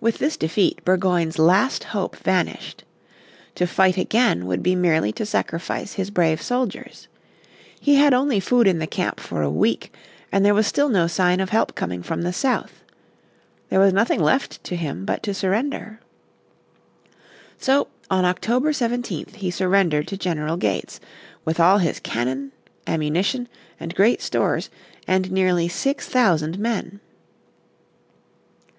[0.00, 2.84] With this defeat Burgoyne's last hope vanished.
[3.56, 7.06] To fight again would be merely to sacrifice his brave soldiers.
[7.78, 9.94] He had only food in the camp for a week,
[10.32, 12.82] and there was still no sign of help coming from the south.
[13.68, 16.00] There was nothing left to him but to surrender.
[17.58, 20.98] So on October 17th he surrendered to General Gates,
[21.44, 22.52] with all his cannon,
[22.86, 23.48] ammunition,
[23.78, 24.70] and great stores,
[25.06, 27.00] and nearly six thousand men.